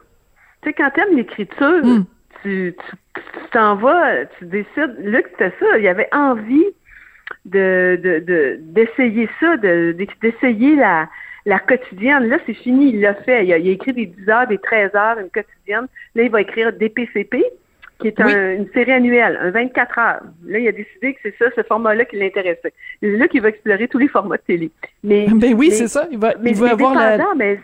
tu 0.63 0.69
sais, 0.69 0.73
quand 0.75 0.91
tu 0.95 1.01
aimes 1.01 1.17
l'écriture, 1.17 1.85
Mm. 1.85 2.05
Tu 2.51 3.49
t'en 3.53 3.75
vas, 3.77 4.25
tu 4.39 4.45
décides. 4.47 4.97
Luc, 5.01 5.27
c'était 5.33 5.53
ça. 5.61 5.79
Il 5.79 5.87
avait 5.89 6.09
envie 6.13 6.65
de 7.45 7.99
de- 8.03 8.19
de- 8.21 8.59
d'essayer 8.61 9.29
ça, 9.41 9.57
de 9.57 9.97
d'essayer 10.23 10.77
la 10.77 11.09
la 11.45 11.59
quotidienne. 11.61 12.29
Là, 12.29 12.39
c'est 12.47 12.55
fini, 12.55 12.91
il 12.95 13.01
l'a 13.01 13.15
fait. 13.15 13.45
Il 13.47 13.53
a, 13.53 13.59
il 13.59 13.69
a 13.69 13.73
écrit 13.73 13.93
des 13.93 14.07
10 14.07 14.29
heures, 14.29 14.47
des 14.49 14.59
13 14.59 14.95
heures, 14.97 15.19
une 15.19 15.31
quotidienne. 15.31 15.87
Là, 16.17 16.23
il 16.25 16.31
va 16.31 16.41
écrire 16.41 16.73
DPCP, 16.73 17.45
qui 18.01 18.09
est 18.09 18.21
un- 18.21 18.27
Oui. 18.27 18.57
une 18.57 18.69
série 18.73 18.91
annuelle, 18.93 19.39
un 19.41 19.51
24 19.51 19.97
heures. 19.99 20.23
Là, 20.45 20.59
il 20.59 20.67
a 20.67 20.73
décidé 20.73 21.15
que 21.15 21.21
c'est 21.23 21.35
ça, 21.39 21.45
ce 21.55 21.63
format-là 21.63 22.05
qui 22.05 22.17
l'intéressait. 22.17 22.73
Là, 23.01 23.29
qu'il 23.29 23.43
va 23.43 23.51
explorer 23.51 23.87
tous 23.87 23.99
les 23.99 24.09
formats 24.09 24.39
de 24.39 24.43
télé. 24.43 24.71
Mais, 25.05 25.27
Ben 25.35 25.55
oui, 25.55 25.69
mais- 25.69 25.75
c'est 25.77 25.87
ça. 25.89 26.09
Il 26.11 26.19
va, 26.19 26.35
mais, 26.43 26.51
il 26.51 26.57
va 26.57 26.71
avoir 26.73 26.95
la. 26.95 27.17
mais 27.37 27.61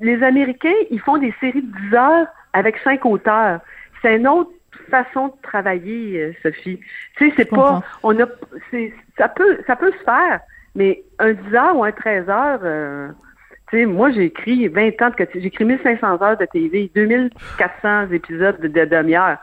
les 0.00 0.20
Américains, 0.24 0.74
ils 0.90 0.98
font 1.00 1.16
des 1.18 1.32
séries 1.40 1.62
de 1.62 1.88
10 1.90 1.94
heures 1.94 2.26
avec 2.52 2.76
cinq 2.78 3.06
auteurs. 3.06 3.60
C'est 4.02 4.16
une 4.16 4.28
autre 4.28 4.50
façon 4.90 5.28
de 5.28 5.32
travailler, 5.42 6.20
euh, 6.20 6.32
Sophie. 6.42 6.80
Tu 7.16 7.28
sais, 7.28 7.34
c'est 7.36 7.44
pas, 7.44 7.82
on 8.02 8.18
a, 8.20 8.26
c'est, 8.70 8.92
ça 9.16 9.28
peut, 9.28 9.58
ça 9.66 9.76
peut 9.76 9.92
se 9.92 10.04
faire, 10.04 10.40
mais 10.74 11.02
un 11.18 11.32
10 11.32 11.54
heures 11.54 11.76
ou 11.76 11.84
un 11.84 11.92
13 11.92 12.28
heures, 12.28 12.60
euh, 12.62 13.08
tu 13.70 13.78
sais, 13.78 13.86
moi, 13.86 14.10
j'ai 14.10 14.24
écrit 14.24 14.68
20 14.68 15.02
ans 15.02 15.10
de. 15.10 15.26
J'ai 15.34 15.46
écrit 15.46 15.64
1500 15.64 16.22
heures 16.22 16.36
de 16.36 16.44
TV, 16.44 16.90
2400 16.94 18.10
épisodes 18.12 18.60
de, 18.60 18.68
de 18.68 18.84
demi-heure. 18.84 19.38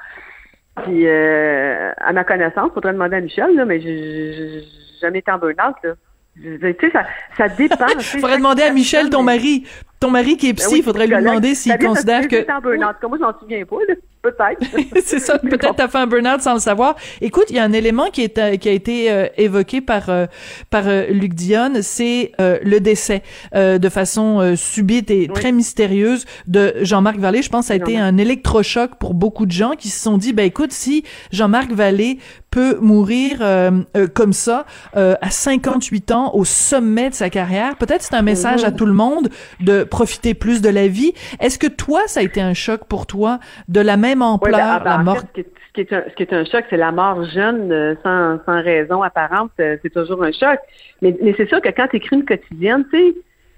Puis, 0.84 1.08
euh, 1.08 1.92
à 1.98 2.14
ma 2.14 2.24
connaissance, 2.24 2.72
faudrait 2.74 2.94
demander 2.94 3.18
à 3.18 3.22
Michel, 3.22 3.56
là, 3.56 3.66
mais 3.66 3.80
j'ai 3.82 4.64
jamais 5.02 5.20
été 5.20 5.32
en 5.32 5.38
burn-out, 5.38 5.76
là. 5.84 5.94
Tu 6.40 6.60
sais, 6.60 6.92
ça, 6.92 7.04
ça 7.36 7.48
dépend. 7.58 7.88
Faudrait 8.00 8.38
demander 8.38 8.64
à 8.64 8.72
Michel, 8.72 9.10
ton 9.10 9.24
mari, 9.24 9.66
ton 10.00 10.12
mari 10.12 10.38
qui 10.38 10.50
est 10.50 10.54
Ben 10.54 10.58
psy, 10.58 10.74
oui, 10.74 10.80
il 10.80 10.84
faudrait 10.84 11.08
lui 11.08 11.16
demander 11.16 11.56
s'il 11.56 11.76
considère 11.80 12.28
que. 12.28 12.46
moi, 12.46 13.18
je 13.18 13.24
m'en 13.24 13.40
souviens 13.40 13.66
pas, 13.66 13.78
là. 13.88 13.96
Peut-être. 14.28 15.02
c'est 15.06 15.20
ça. 15.20 15.38
Peut-être 15.40 15.76
t'as 15.76 15.88
fait 15.88 15.98
un 15.98 16.08
burn-out 16.08 16.42
sans 16.42 16.56
le 16.56 16.60
savoir. 16.60 16.96
Écoute, 17.22 17.46
il 17.50 17.56
y 17.56 17.60
a 17.60 17.64
un 17.64 17.74
élément 17.74 18.10
qui 18.10 18.24
est 18.24 18.38
euh, 18.38 18.58
qui 18.58 18.70
a 18.70 18.72
été 18.72 19.12
euh, 19.12 19.28
évoqué 19.38 19.82
par 19.82 20.10
euh, 20.10 20.26
par 20.70 20.84
Luc 21.10 21.34
Dionne, 21.34 21.82
c'est 21.82 22.32
euh, 22.40 22.58
le 22.64 22.80
décès 22.80 23.24
euh, 23.56 23.78
de 23.78 23.90
façon 23.90 24.56
subite 24.56 25.12
et 25.12 25.28
très 25.28 25.52
mystérieuse 25.52 26.26
de 26.48 26.76
Jean-Marc 26.82 27.18
Vallée. 27.18 27.42
Je 27.42 27.50
pense 27.50 27.66
que 27.66 27.68
ça 27.68 27.74
a 27.74 27.78
été 27.78 27.98
un 27.98 28.18
électrochoc 28.18 28.96
pour 29.00 29.14
beaucoup 29.14 29.46
de 29.46 29.52
gens 29.52 29.74
qui 29.78 29.90
se 29.90 30.02
sont 30.02 30.18
dit, 30.18 30.34
ben 30.34 30.46
écoute, 30.46 30.72
si 30.72 31.04
Jean-Marc 31.32 31.72
Vallée 31.72 32.20
peut 32.58 32.80
mourir 32.82 33.38
euh, 33.42 33.70
euh, 33.96 34.08
comme 34.08 34.34
ça 34.34 34.66
euh, 34.96 35.14
à 35.22 35.30
58 35.30 36.12
ans 36.12 36.34
au 36.34 36.44
sommet 36.44 37.12
de 37.12 37.14
sa 37.14 37.30
carrière, 37.30 37.76
peut-être 37.76 38.02
c'est 38.02 38.16
un 38.16 38.24
message 38.24 38.64
à 38.64 38.72
tout 38.72 38.88
le 38.88 38.94
monde 38.94 39.30
de 39.60 39.84
profiter 39.84 40.34
plus 40.34 40.60
de 40.60 40.70
la 40.70 40.88
vie. 40.88 41.14
Est-ce 41.40 41.60
que 41.60 41.68
toi, 41.68 42.02
ça 42.08 42.22
a 42.22 42.24
été 42.24 42.42
un 42.42 42.56
choc 42.56 42.86
pour 42.90 43.06
toi 43.06 43.38
de 43.68 43.80
la 43.80 43.96
même 43.96 44.24
ampleur, 44.24 44.58
ben, 44.58 44.68
ah, 44.68 44.80
ben, 44.80 44.90
la 44.90 44.98
en 44.98 45.04
mort? 45.04 45.18
fait, 45.36 45.46
ce, 45.68 45.74
qui 45.76 45.82
est, 45.82 45.94
un, 45.94 46.04
ce 46.10 46.16
qui 46.16 46.24
est 46.24 46.34
un 46.34 46.46
choc, 46.46 46.66
c'est 46.72 46.78
la 46.78 46.92
mort 46.92 47.24
jeune, 47.26 47.72
euh, 47.72 47.94
sans, 48.02 48.44
sans 48.44 48.64
raison 48.64 49.04
apparente. 49.04 49.52
C'est 49.58 49.94
toujours 49.94 50.24
un 50.24 50.32
choc. 50.32 50.58
Mais, 51.04 51.16
mais 51.22 51.36
c'est 51.38 51.48
sûr 51.48 51.62
que 51.62 51.70
quand 51.70 51.88
tu 51.90 51.98
écris 51.98 52.16
une 52.16 52.26
quotidienne, 52.26 52.86
tu 52.92 52.98
sais, 52.98 53.16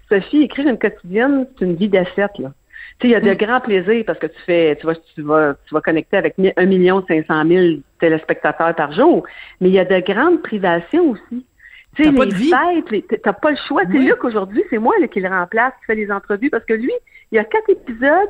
Sophie, 0.09 0.41
écrire 0.41 0.67
une 0.67 0.77
quotidienne, 0.77 1.47
c'est 1.57 1.63
une 1.63 1.75
vie 1.75 1.87
d'asset, 1.87 2.27
là. 2.39 2.51
Tu 2.99 3.07
sais, 3.07 3.07
il 3.07 3.11
y 3.11 3.15
a 3.15 3.19
de 3.21 3.33
grands 3.33 3.61
plaisirs 3.61 4.03
parce 4.05 4.19
que 4.19 4.27
tu 4.27 4.39
fais, 4.45 4.75
tu 4.75 4.85
vas, 4.85 4.95
tu 4.95 5.21
vas, 5.21 5.55
tu 5.67 5.73
vas 5.73 5.81
connecter 5.81 6.17
avec 6.17 6.35
1 6.57 6.65
million 6.65 7.03
500 7.07 7.47
000 7.47 7.65
téléspectateurs 7.99 8.75
par 8.75 8.91
jour. 8.91 9.25
Mais 9.61 9.69
il 9.69 9.73
y 9.73 9.79
a 9.79 9.85
de 9.85 9.99
grandes 9.99 10.41
privations 10.41 11.11
aussi. 11.11 11.45
Tu 11.95 12.03
sais, 12.03 12.11
les 12.11 12.25
de 12.25 12.33
fêtes, 12.33 12.91
les- 12.91 13.01
t'as 13.01 13.33
pas 13.33 13.51
le 13.51 13.57
choix. 13.67 13.85
Tu 13.85 13.97
Oui. 13.97 14.05
Luc, 14.05 14.23
aujourd'hui, 14.23 14.63
c'est 14.69 14.77
moi 14.77 14.93
là, 14.99 15.07
qui 15.07 15.19
le 15.21 15.29
remplace, 15.29 15.73
qui 15.79 15.85
fait 15.85 15.95
les 15.95 16.11
entrevues 16.11 16.49
parce 16.49 16.65
que 16.65 16.73
lui, 16.73 16.93
il 17.31 17.35
y 17.35 17.39
a 17.39 17.43
quatre 17.45 17.69
épisodes 17.69 18.29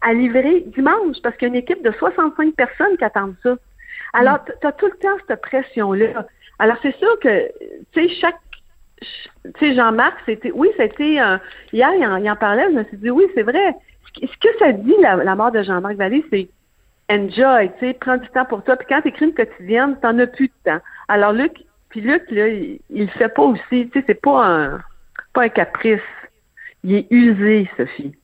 à 0.00 0.12
livrer 0.14 0.60
dimanche 0.76 1.16
parce 1.22 1.36
qu'il 1.36 1.48
y 1.48 1.50
a 1.50 1.54
une 1.54 1.60
équipe 1.60 1.82
de 1.82 1.92
65 1.92 2.54
personnes 2.54 2.96
qui 2.96 3.04
attendent 3.04 3.36
ça. 3.42 3.56
Alors, 4.14 4.38
tu 4.44 4.66
as 4.66 4.72
tout 4.72 4.86
le 4.86 4.96
temps 4.98 5.16
cette 5.28 5.40
pression-là. 5.42 6.26
Alors, 6.58 6.76
c'est 6.82 6.96
sûr 6.96 7.18
que, 7.20 7.46
tu 7.92 8.08
tu 8.08 8.08
sais, 8.08 8.14
chaque, 8.20 8.38
tu 9.00 9.52
sais, 9.60 9.74
Jean-Marc, 9.74 10.18
c'était, 10.26 10.50
oui, 10.52 10.68
c'était, 10.76 11.18
un 11.18 11.40
hier, 11.72 11.90
il 11.96 12.06
en, 12.06 12.16
il 12.16 12.30
en, 12.30 12.36
parlait, 12.36 12.66
je 12.70 12.76
me 12.76 12.84
suis 12.84 12.96
dit, 12.96 13.10
oui, 13.10 13.24
c'est 13.34 13.42
vrai. 13.42 13.74
Ce 14.14 14.20
que 14.20 14.48
ça 14.58 14.72
dit, 14.72 14.94
la, 15.00 15.16
la 15.16 15.34
mort 15.34 15.52
de 15.52 15.62
Jean-Marc 15.62 15.96
Vallée, 15.96 16.24
c'est 16.30 16.48
enjoy, 17.10 17.70
tu 17.78 17.86
sais, 17.86 17.94
prends 17.94 18.16
du 18.16 18.28
temps 18.28 18.44
pour 18.44 18.62
toi. 18.64 18.76
Puis 18.76 18.86
quand 18.88 19.02
tu 19.02 19.08
écris 19.08 19.26
une 19.26 19.34
quotidienne, 19.34 19.96
t'en 20.00 20.18
as 20.18 20.26
plus 20.26 20.48
de 20.48 20.52
temps. 20.64 20.80
Alors, 21.08 21.32
Luc, 21.32 21.52
puis 21.88 22.00
Luc, 22.00 22.24
là, 22.30 22.48
il, 22.48 22.80
il 22.90 23.02
le 23.04 23.10
fait 23.10 23.28
pas 23.28 23.42
aussi, 23.42 23.60
tu 23.70 23.90
sais, 23.94 24.04
c'est 24.06 24.20
pas 24.20 24.44
un, 24.44 24.80
pas 25.32 25.44
un 25.44 25.48
caprice. 25.48 26.00
Il 26.84 26.94
est 26.94 27.06
usé, 27.10 27.68
Sophie. 27.76 28.14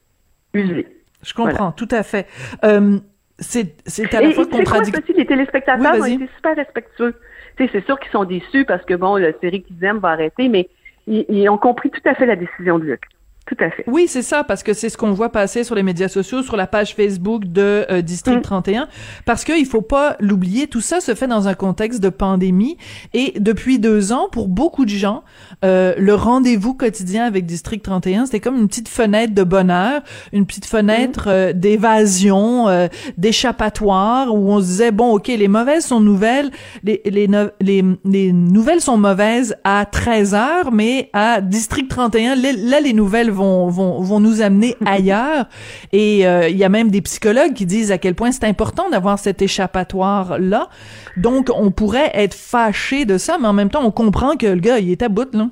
Usé. 0.52 0.86
Je 1.22 1.34
comprends, 1.34 1.52
voilà. 1.56 1.74
tout 1.76 1.88
à 1.90 2.02
fait. 2.02 2.26
Euh, 2.64 2.98
c'est 3.38 4.14
à 4.14 4.20
la 4.20 4.28
et, 4.28 4.32
fois 4.32 4.46
contradictoire. 4.46 5.02
Les 5.16 5.26
téléspectateurs 5.26 5.94
oui, 5.94 6.00
ont 6.00 6.04
été 6.04 6.28
super 6.36 6.56
respectueux. 6.56 7.14
C'est 7.56 7.84
sûr 7.84 7.98
qu'ils 8.00 8.10
sont 8.10 8.24
déçus 8.24 8.64
parce 8.64 8.84
que, 8.84 8.94
bon, 8.94 9.16
la 9.16 9.32
série 9.38 9.62
qu'ils 9.62 9.82
aiment 9.84 9.98
va 9.98 10.10
arrêter, 10.10 10.48
mais 10.48 10.68
ils, 11.06 11.24
ils, 11.28 11.48
ont 11.48 11.58
compris 11.58 11.90
tout 11.90 12.00
à 12.04 12.14
fait 12.14 12.26
la 12.26 12.36
décision 12.36 12.78
de 12.78 12.84
Luc. 12.84 13.02
Tout 13.46 13.56
à 13.60 13.70
fait. 13.70 13.84
Oui, 13.86 14.06
c'est 14.08 14.22
ça, 14.22 14.42
parce 14.42 14.62
que 14.62 14.72
c'est 14.72 14.88
ce 14.88 14.96
qu'on 14.96 15.12
voit 15.12 15.28
passer 15.28 15.64
sur 15.64 15.74
les 15.74 15.82
médias 15.82 16.08
sociaux, 16.08 16.42
sur 16.42 16.56
la 16.56 16.66
page 16.66 16.94
Facebook 16.94 17.44
de 17.44 17.84
euh, 17.90 18.00
District 18.00 18.38
mm. 18.38 18.42
31, 18.42 18.88
parce 19.26 19.44
qu'il 19.44 19.66
faut 19.66 19.82
pas 19.82 20.16
l'oublier, 20.18 20.66
tout 20.66 20.80
ça 20.80 21.00
se 21.00 21.14
fait 21.14 21.26
dans 21.26 21.46
un 21.46 21.52
contexte 21.52 22.02
de 22.02 22.08
pandémie, 22.08 22.78
et 23.12 23.34
depuis 23.38 23.78
deux 23.78 24.12
ans, 24.12 24.28
pour 24.32 24.48
beaucoup 24.48 24.86
de 24.86 24.90
gens, 24.90 25.24
euh, 25.62 25.94
le 25.98 26.14
rendez-vous 26.14 26.72
quotidien 26.72 27.26
avec 27.26 27.44
District 27.44 27.82
31, 27.82 28.24
c'était 28.24 28.40
comme 28.40 28.56
une 28.56 28.66
petite 28.66 28.88
fenêtre 28.88 29.34
de 29.34 29.42
bonheur, 29.42 30.00
une 30.32 30.46
petite 30.46 30.64
fenêtre 30.64 31.26
mm. 31.26 31.32
euh, 31.32 31.52
d'évasion, 31.52 32.68
euh, 32.68 32.88
d'échappatoire, 33.18 34.34
où 34.34 34.52
on 34.52 34.60
se 34.60 34.66
disait, 34.66 34.90
bon, 34.90 35.16
ok, 35.16 35.26
les 35.26 35.48
mauvaises 35.48 35.84
sont 35.84 36.00
nouvelles, 36.00 36.50
les, 36.82 37.02
les, 37.04 37.28
no 37.28 37.48
les, 37.60 37.84
les 38.06 38.32
nouvelles 38.32 38.80
sont 38.80 38.96
mauvaises 38.96 39.54
à 39.64 39.84
13 39.84 40.34
heures, 40.34 40.72
mais 40.72 41.10
à 41.12 41.42
District 41.42 41.88
31, 41.88 42.36
là, 42.36 42.80
les 42.80 42.94
nouvelles 42.94 43.33
vont, 43.34 43.68
vont, 43.68 44.00
vont 44.00 44.20
nous 44.20 44.40
amener 44.40 44.76
ailleurs. 44.86 45.46
Et 45.92 46.26
euh, 46.26 46.48
il 46.48 46.56
y 46.56 46.64
a 46.64 46.68
même 46.68 46.90
des 46.90 47.02
psychologues 47.02 47.52
qui 47.52 47.66
disent 47.66 47.92
à 47.92 47.98
quel 47.98 48.14
point 48.14 48.32
c'est 48.32 48.46
important 48.46 48.88
d'avoir 48.90 49.18
cet 49.18 49.42
échappatoire-là. 49.42 50.68
Donc, 51.16 51.50
on 51.54 51.70
pourrait 51.70 52.10
être 52.14 52.34
fâché 52.34 53.04
de 53.04 53.18
ça, 53.18 53.36
mais 53.40 53.48
en 53.48 53.52
même 53.52 53.70
temps, 53.70 53.84
on 53.84 53.90
comprend 53.90 54.36
que 54.36 54.46
le 54.46 54.60
gars, 54.60 54.78
il 54.78 54.90
est 54.90 55.02
à 55.02 55.08
bout, 55.08 55.32
là. 55.34 55.48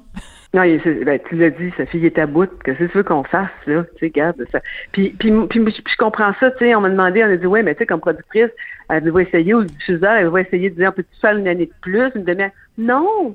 Non, 0.55 0.65
il, 0.65 0.79
ben, 1.05 1.19
tu 1.29 1.37
l'as 1.37 1.49
dit, 1.49 1.73
sa 1.79 1.87
fille 1.87 2.05
est 2.05 2.19
à 2.19 2.27
bout. 2.27 2.51
Qu'est-ce 2.63 2.79
que 2.79 2.85
tu 2.85 2.99
veux 2.99 3.05
qu'on 3.05 3.25
fasse, 3.25 3.49
là? 3.67 3.85
Tu 3.97 4.01
sais, 4.01 4.11
garde 4.11 4.45
ça. 4.53 4.61
Puis, 4.93 5.15
puis, 5.19 5.33
puis, 5.49 5.61
puis, 5.61 5.75
je 5.75 5.97
comprends 5.97 6.35
ça, 6.41 6.51
tu 6.51 6.59
sais, 6.59 6.75
on 6.75 6.83
m'a 6.83 6.91
demandé, 6.91 7.25
on 7.25 7.31
a 7.31 7.37
dit, 7.37 7.47
ouais, 7.47 7.63
mais 7.63 7.75
tu 7.75 7.79
sais, 7.79 7.87
comme 7.87 8.01
productrice, 8.01 8.51
elle 8.91 9.11
va 9.11 9.23
essayer, 9.23 9.55
ou 9.55 9.65
diffuseur, 9.65 10.13
elle 10.13 10.29
va 10.29 10.43
essayer 10.43 10.69
de 10.69 10.75
dire, 10.75 10.93
peux-tu 10.93 11.21
faire 11.23 11.39
une 11.39 11.49
année 11.49 11.67
de 11.67 11.73
plus, 11.81 12.11
une 12.15 12.25
demi-heure? 12.25 12.51
Non! 12.77 13.35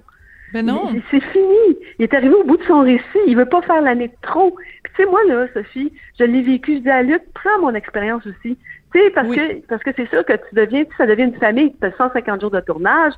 Mais 0.53 0.63
non. 0.63 0.93
C'est 1.11 1.19
fini. 1.19 1.77
Il 1.99 2.03
est 2.03 2.13
arrivé 2.13 2.33
au 2.33 2.43
bout 2.43 2.57
de 2.57 2.63
son 2.63 2.81
récit. 2.81 3.03
Il 3.27 3.35
veut 3.35 3.45
pas 3.45 3.61
faire 3.61 3.81
l'année 3.81 4.07
de 4.07 4.15
trop. 4.21 4.51
Puis 4.83 4.93
tu 4.95 5.03
sais, 5.03 5.09
moi, 5.09 5.19
là, 5.27 5.47
Sophie, 5.53 5.91
je 6.17 6.23
l'ai 6.23 6.41
vécu. 6.41 6.75
Je 6.75 6.79
dis 6.79 6.89
à 6.89 7.03
Luc, 7.03 7.21
prends 7.33 7.59
mon 7.59 7.73
expérience 7.73 8.25
aussi. 8.25 8.57
Tu 8.93 8.99
sais, 8.99 9.09
parce 9.09 9.27
oui. 9.27 9.35
que 9.35 9.67
parce 9.67 9.83
que 9.83 9.91
c'est 9.95 10.09
sûr 10.09 10.23
que 10.25 10.33
tu 10.33 10.55
deviens, 10.55 10.85
ça 10.97 11.05
devient 11.05 11.23
une 11.23 11.35
famille. 11.35 11.75
Tu 11.79 11.85
as 11.85 11.91
150 11.97 12.41
jours 12.41 12.51
de 12.51 12.61
tournage. 12.61 13.13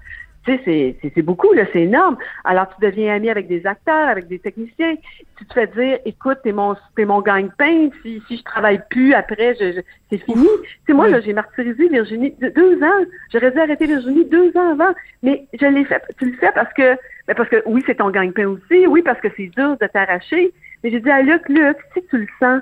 Tu 0.57 0.95
sais, 1.01 1.11
c'est 1.13 1.21
beaucoup, 1.21 1.53
là, 1.53 1.63
c'est 1.71 1.81
énorme. 1.81 2.17
Alors, 2.43 2.67
tu 2.69 2.85
deviens 2.85 3.15
ami 3.15 3.29
avec 3.29 3.47
des 3.47 3.65
acteurs, 3.65 4.07
avec 4.07 4.27
des 4.27 4.39
techniciens. 4.39 4.95
Tu 5.37 5.45
te 5.45 5.53
fais 5.53 5.67
dire, 5.67 5.99
écoute, 6.05 6.39
t'es 6.43 6.51
mon, 6.51 6.75
t'es 6.95 7.05
mon 7.05 7.21
gagne-pain. 7.21 7.89
Si, 8.01 8.21
si 8.27 8.37
je 8.37 8.43
travaille 8.43 8.81
plus 8.89 9.13
après, 9.13 9.55
je, 9.59 9.73
je 9.73 9.81
c'est 10.09 10.17
fini. 10.17 10.47
Tu 10.63 10.69
sais, 10.87 10.93
moi, 10.93 11.07
là, 11.07 11.21
j'ai 11.21 11.33
martyrisé 11.33 11.87
Virginie 11.87 12.33
deux 12.55 12.81
ans. 12.81 13.05
J'aurais 13.31 13.51
dû 13.51 13.59
arrêter 13.59 13.85
Virginie 13.85 14.25
deux 14.25 14.55
ans 14.57 14.71
avant. 14.71 14.93
Mais 15.21 15.45
je 15.53 15.65
l'ai 15.65 15.85
fait. 15.85 16.01
Tu 16.17 16.31
le 16.31 16.37
fais 16.37 16.51
parce 16.53 16.73
que, 16.73 16.95
ben 17.27 17.35
parce 17.35 17.49
que 17.49 17.61
oui, 17.65 17.83
c'est 17.85 17.95
ton 17.95 18.09
gagne-pain 18.09 18.47
aussi. 18.47 18.87
Oui, 18.87 19.01
parce 19.03 19.19
que 19.21 19.27
c'est 19.37 19.47
dur 19.47 19.77
de 19.77 19.87
t'arracher. 19.87 20.51
Mais 20.83 20.91
j'ai 20.91 20.99
dit 20.99 21.11
à 21.11 21.21
Luc, 21.21 21.47
Luc, 21.49 21.77
si 21.93 22.03
tu 22.09 22.17
le 22.17 22.27
sens, 22.39 22.61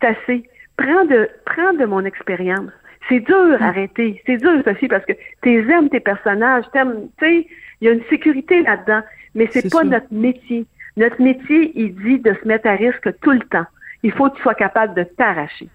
c'est 0.00 0.08
assez. 0.08 0.48
Prends 0.76 1.04
de, 1.04 1.28
prends 1.44 1.74
de 1.74 1.84
mon 1.84 2.04
expérience. 2.04 2.70
C'est 3.08 3.20
dur 3.20 3.58
Mm. 3.58 3.62
arrêter. 3.62 4.22
C'est 4.26 4.36
dur, 4.36 4.62
Sophie, 4.64 4.88
parce 4.88 5.04
que 5.04 5.12
tu 5.42 5.70
aimes 5.70 5.88
tes 5.88 6.00
personnages, 6.00 6.64
t'aimes, 6.72 7.08
tu 7.18 7.24
sais, 7.26 7.46
il 7.80 7.86
y 7.86 7.90
a 7.90 7.92
une 7.92 8.04
sécurité 8.10 8.62
là-dedans, 8.62 9.02
mais 9.34 9.48
c'est 9.50 9.62
pas 9.70 9.80
sûr. 9.80 9.84
notre 9.84 10.12
métier. 10.12 10.66
Notre 10.96 11.20
métier, 11.22 11.72
il 11.74 11.94
dit 11.96 12.18
de 12.18 12.34
se 12.40 12.46
mettre 12.46 12.68
à 12.68 12.72
risque 12.74 13.08
tout 13.20 13.30
le 13.32 13.40
temps. 13.40 13.66
Il 14.02 14.12
faut 14.12 14.28
que 14.30 14.36
tu 14.36 14.42
sois 14.42 14.54
capable 14.54 14.94
de 14.94 15.04
t'arracher. 15.04 15.68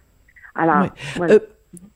Alors, 0.56 0.82
Oui. 0.84 0.90
voilà. 1.18 1.34
Euh, 1.36 1.40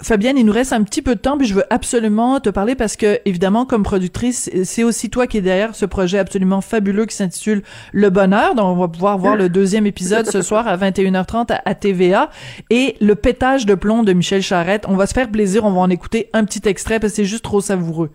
Fabienne, 0.03 0.37
il 0.37 0.45
nous 0.45 0.51
reste 0.51 0.73
un 0.73 0.83
petit 0.83 1.01
peu 1.01 1.15
de 1.15 1.19
temps, 1.19 1.37
puis 1.37 1.47
je 1.47 1.53
veux 1.53 1.63
absolument 1.69 2.39
te 2.39 2.49
parler 2.49 2.75
parce 2.75 2.95
que, 2.95 3.19
évidemment, 3.25 3.65
comme 3.65 3.83
productrice, 3.83 4.49
c'est 4.65 4.83
aussi 4.83 5.09
toi 5.09 5.27
qui 5.27 5.37
es 5.37 5.41
derrière 5.41 5.75
ce 5.75 5.85
projet 5.85 6.19
absolument 6.19 6.59
fabuleux 6.59 7.05
qui 7.05 7.15
s'intitule 7.15 7.63
Le 7.93 8.09
Bonheur, 8.09 8.53
dont 8.55 8.65
on 8.65 8.75
va 8.75 8.87
pouvoir 8.89 9.17
voir 9.17 9.35
le 9.35 9.47
deuxième 9.47 9.85
épisode 9.85 10.29
ce 10.29 10.41
soir 10.41 10.67
à 10.67 10.75
21h30 10.75 11.53
à, 11.53 11.61
à 11.65 11.73
TVA, 11.73 12.29
et 12.69 12.97
Le 12.99 13.15
pétage 13.15 13.65
de 13.65 13.75
plomb 13.75 14.03
de 14.03 14.11
Michel 14.13 14.41
Charette. 14.41 14.85
On 14.87 14.95
va 14.95 15.07
se 15.07 15.13
faire 15.13 15.29
plaisir, 15.29 15.63
on 15.63 15.71
va 15.71 15.79
en 15.79 15.89
écouter 15.89 16.29
un 16.33 16.43
petit 16.43 16.67
extrait 16.67 16.99
parce 16.99 17.13
que 17.13 17.17
c'est 17.17 17.25
juste 17.25 17.43
trop 17.43 17.61
savoureux. 17.61 18.11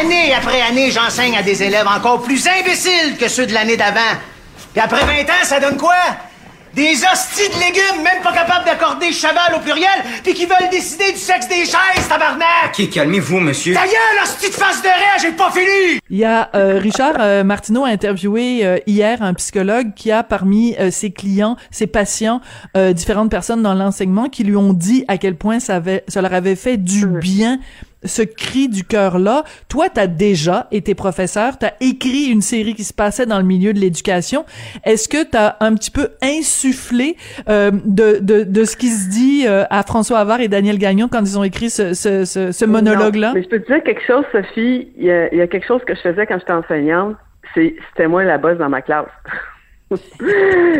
Année 0.00 0.34
après 0.34 0.60
année, 0.60 0.90
j'enseigne 0.90 1.36
à 1.36 1.42
des 1.42 1.62
élèves 1.62 1.86
encore 1.86 2.22
plus 2.22 2.46
imbéciles 2.46 3.16
que 3.18 3.28
ceux 3.28 3.46
de 3.46 3.52
l'année 3.52 3.76
d'avant. 3.76 4.00
Puis 4.72 4.80
après 4.80 5.04
20 5.04 5.22
ans, 5.22 5.44
ça 5.44 5.58
donne 5.58 5.76
quoi? 5.76 5.94
Des 6.74 6.94
hosties 7.04 7.50
de 7.50 7.60
légumes, 7.60 8.02
même 8.02 8.22
pas 8.22 8.32
capables 8.32 8.64
d'accorder 8.64 9.12
cheval 9.12 9.54
au 9.54 9.60
pluriel, 9.60 9.90
puis 10.24 10.32
qui 10.32 10.46
veulent 10.46 10.70
décider 10.70 11.12
du 11.12 11.18
sexe 11.18 11.46
des 11.46 11.66
chaises, 11.66 12.08
tabarnak! 12.08 12.70
Ok, 12.78 12.88
calmez-vous, 12.88 13.40
monsieur. 13.40 13.74
Ta 13.74 13.84
gueule, 13.84 14.22
hostie 14.22 14.48
de 14.48 14.54
face 14.54 14.80
de 14.80 14.88
raie, 14.88 15.20
j'ai 15.20 15.32
pas 15.32 15.50
fini! 15.50 16.00
Il 16.08 16.16
y 16.16 16.24
a 16.24 16.48
euh, 16.54 16.78
Richard 16.78 17.16
euh, 17.20 17.44
Martineau 17.44 17.84
a 17.84 17.88
interviewé 17.88 18.64
euh, 18.64 18.78
hier 18.86 19.20
un 19.22 19.34
psychologue 19.34 19.92
qui 19.94 20.10
a 20.10 20.22
parmi 20.22 20.74
euh, 20.78 20.90
ses 20.90 21.10
clients, 21.10 21.56
ses 21.70 21.86
patients, 21.86 22.40
euh, 22.74 22.94
différentes 22.94 23.30
personnes 23.30 23.62
dans 23.62 23.74
l'enseignement 23.74 24.30
qui 24.30 24.42
lui 24.42 24.56
ont 24.56 24.72
dit 24.72 25.04
à 25.08 25.18
quel 25.18 25.36
point 25.36 25.60
ça, 25.60 25.76
avait, 25.76 26.04
ça 26.08 26.22
leur 26.22 26.32
avait 26.32 26.56
fait 26.56 26.78
du 26.78 27.06
bien 27.06 27.58
ce 28.04 28.22
cri 28.22 28.68
du 28.68 28.84
cœur-là. 28.84 29.44
Toi, 29.68 29.88
t'as 29.92 30.06
déjà 30.06 30.66
été 30.70 30.94
professeur, 30.94 31.58
t'as 31.58 31.72
écrit 31.80 32.26
une 32.30 32.42
série 32.42 32.74
qui 32.74 32.84
se 32.84 32.92
passait 32.92 33.26
dans 33.26 33.38
le 33.38 33.44
milieu 33.44 33.72
de 33.72 33.78
l'éducation. 33.78 34.44
Est-ce 34.84 35.08
que 35.08 35.24
t'as 35.24 35.56
un 35.60 35.74
petit 35.74 35.90
peu 35.90 36.08
insufflé 36.22 37.16
euh, 37.48 37.70
de, 37.84 38.18
de, 38.20 38.44
de 38.44 38.64
ce 38.64 38.76
qui 38.76 38.88
se 38.88 39.10
dit 39.10 39.44
euh, 39.46 39.64
à 39.70 39.82
François 39.82 40.18
Havard 40.18 40.40
et 40.40 40.48
Daniel 40.48 40.78
Gagnon 40.78 41.08
quand 41.08 41.20
ils 41.20 41.38
ont 41.38 41.44
écrit 41.44 41.70
ce, 41.70 41.94
ce, 41.94 42.24
ce, 42.24 42.52
ce 42.52 42.64
monologue-là? 42.64 43.32
Mais 43.34 43.42
je 43.42 43.48
peux 43.48 43.60
te 43.60 43.72
dire 43.72 43.82
quelque 43.82 44.04
chose, 44.06 44.24
Sophie. 44.32 44.92
Il 44.96 45.04
y, 45.04 45.10
a, 45.10 45.32
il 45.32 45.38
y 45.38 45.42
a 45.42 45.46
quelque 45.46 45.66
chose 45.66 45.82
que 45.86 45.94
je 45.94 46.00
faisais 46.00 46.26
quand 46.26 46.38
j'étais 46.38 46.52
enseignante. 46.52 47.16
C'est, 47.54 47.74
c'était 47.90 48.08
moi 48.08 48.24
la 48.24 48.38
bosse 48.38 48.58
dans 48.58 48.68
ma 48.68 48.82
classe. 48.82 49.06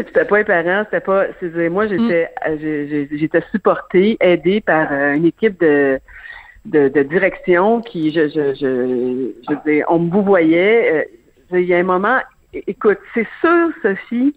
c'était 0.06 0.24
pas 0.24 0.38
les 0.38 0.44
parents, 0.44 0.84
c'était 0.84 1.00
pas. 1.00 1.26
C'est, 1.40 1.68
moi, 1.68 1.86
j'étais, 1.86 2.28
mm. 2.48 3.16
j'étais 3.16 3.42
supportée, 3.50 4.16
aidée 4.20 4.60
par 4.60 4.88
euh, 4.90 5.12
une 5.12 5.26
équipe 5.26 5.60
de 5.60 6.00
de, 6.64 6.88
de, 6.88 7.02
direction 7.02 7.80
qui, 7.80 8.12
je, 8.12 8.28
je, 8.28 8.54
je, 8.54 9.32
je 9.48 9.82
on 9.88 9.98
me 9.98 10.10
vouvoyait. 10.10 11.06
Euh, 11.52 11.60
il 11.60 11.66
y 11.66 11.74
a 11.74 11.78
un 11.78 11.82
moment, 11.82 12.18
écoute, 12.52 12.98
c'est 13.14 13.26
sûr, 13.40 13.68
Sophie, 13.82 14.34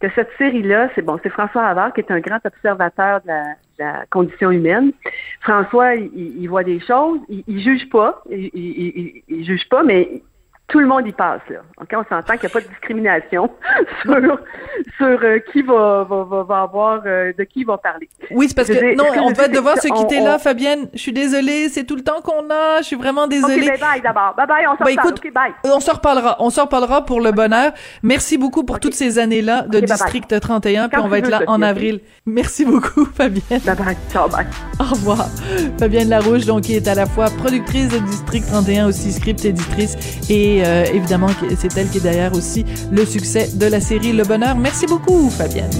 que 0.00 0.08
cette 0.14 0.30
série-là, 0.38 0.90
c'est 0.94 1.02
bon, 1.02 1.18
c'est 1.22 1.28
François 1.28 1.66
Havard 1.66 1.92
qui 1.92 2.00
est 2.00 2.10
un 2.10 2.20
grand 2.20 2.40
observateur 2.44 3.20
de 3.22 3.28
la, 3.28 3.42
de 3.44 3.54
la 3.78 4.06
condition 4.10 4.50
humaine. 4.50 4.92
François, 5.40 5.94
il, 5.94 6.10
il, 6.14 6.48
voit 6.48 6.64
des 6.64 6.80
choses, 6.80 7.20
il, 7.28 7.44
il 7.46 7.62
juge 7.62 7.88
pas, 7.90 8.22
il, 8.30 9.22
il, 9.28 9.44
juge 9.44 9.68
pas, 9.68 9.82
mais 9.82 10.22
tout 10.70 10.78
le 10.78 10.86
monde 10.86 11.06
y 11.06 11.12
passe 11.12 11.40
là. 11.50 11.58
Ok, 11.80 11.88
on 11.92 12.04
s'entend 12.04 12.34
qu'il 12.34 12.42
n'y 12.42 12.46
a 12.46 12.50
pas 12.50 12.60
de 12.60 12.68
discrimination 12.68 13.50
sur 14.02 14.14
sur 14.96 15.18
euh, 15.22 15.38
qui 15.52 15.62
va, 15.62 16.04
va, 16.04 16.24
va, 16.24 16.42
va 16.44 16.62
avoir 16.62 17.02
euh, 17.04 17.32
de 17.36 17.44
qui 17.44 17.64
va 17.64 17.76
parler. 17.76 18.08
Oui, 18.30 18.48
c'est 18.48 18.54
parce 18.54 18.68
que 18.68 18.94
non, 18.94 19.04
on 19.22 19.32
va 19.32 19.48
devoir 19.48 19.76
se 19.78 19.88
quitter 19.88 20.20
on, 20.20 20.24
là, 20.24 20.38
Fabienne. 20.38 20.88
Je 20.94 20.98
suis 20.98 21.12
désolée, 21.12 21.68
c'est 21.68 21.84
tout 21.84 21.96
le 21.96 22.02
temps 22.02 22.20
qu'on 22.22 22.48
a. 22.50 22.78
Je 22.78 22.84
suis 22.86 22.96
vraiment 22.96 23.26
désolée. 23.26 23.68
Ok, 23.68 23.80
bye 23.80 23.80
bye 23.80 24.00
d'abord. 24.00 24.34
Bye 24.36 24.46
bye, 24.46 24.66
on 24.66 24.76
s'en 24.76 24.84
bah, 24.84 25.08
okay, 25.08 25.30
bye. 25.30 25.52
On 25.64 25.80
s'en 25.80 25.94
reparlera. 25.94 26.36
On 26.38 26.50
s'en 26.50 26.64
reparlera 26.64 27.04
pour 27.04 27.20
le 27.20 27.32
bonheur. 27.32 27.72
Merci 28.02 28.38
beaucoup 28.38 28.62
pour 28.62 28.76
okay. 28.76 28.82
toutes 28.82 28.94
ces 28.94 29.18
années-là 29.18 29.62
de 29.62 29.78
okay, 29.78 29.86
District 29.86 30.30
bye 30.30 30.38
bye. 30.38 30.60
31, 30.60 30.88
puis 30.88 31.00
on 31.02 31.08
va 31.08 31.18
être 31.18 31.28
là 31.28 31.42
en 31.48 31.62
avril. 31.62 32.00
Merci 32.26 32.64
beaucoup, 32.64 33.04
Fabienne. 33.14 33.60
Bye 33.64 33.76
bye. 33.76 33.96
Ciao, 34.12 34.28
bye. 34.28 34.46
Au 34.78 34.84
revoir. 34.84 35.26
Fabienne 35.78 36.08
Larouche, 36.08 36.46
donc, 36.46 36.62
qui 36.62 36.76
est 36.76 36.86
à 36.86 36.94
la 36.94 37.06
fois 37.06 37.26
productrice 37.38 37.88
de 37.88 37.98
District 37.98 38.46
31, 38.46 38.86
aussi 38.86 39.12
script 39.12 39.44
éditrice, 39.44 39.96
euh, 40.64 40.84
évidemment, 40.92 41.28
c'est 41.58 41.76
elle 41.76 41.88
qui 41.88 41.98
est 41.98 42.02
derrière 42.02 42.34
aussi 42.34 42.64
le 42.90 43.04
succès 43.04 43.50
de 43.54 43.66
la 43.66 43.80
série 43.80 44.12
Le 44.12 44.24
Bonheur. 44.24 44.56
Merci 44.56 44.86
beaucoup, 44.86 45.30
Fabienne. 45.30 45.70